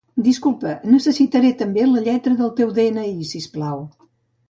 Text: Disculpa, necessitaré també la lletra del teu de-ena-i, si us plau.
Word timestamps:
Disculpa, 0.27 0.71
necessitaré 0.93 1.53
també 1.61 1.85
la 1.91 2.03
lletra 2.09 2.41
del 2.43 2.53
teu 2.63 2.75
de-ena-i, 2.81 3.17
si 3.35 3.47
us 3.47 3.51
plau. 3.59 3.89